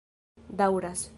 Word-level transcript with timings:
daŭras 0.61 1.09